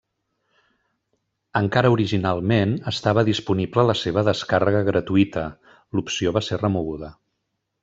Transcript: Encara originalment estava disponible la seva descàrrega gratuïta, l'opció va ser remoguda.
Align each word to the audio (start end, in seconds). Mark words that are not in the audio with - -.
Encara 1.59 1.91
originalment 1.97 2.73
estava 2.93 3.25
disponible 3.29 3.85
la 3.91 3.97
seva 4.01 4.25
descàrrega 4.31 4.81
gratuïta, 4.89 5.45
l'opció 5.99 6.37
va 6.41 6.47
ser 6.51 6.63
remoguda. 6.65 7.15